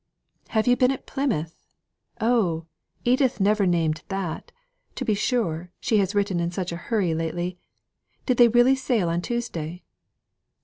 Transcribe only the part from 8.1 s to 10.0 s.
Did they really sail on Tuesday?"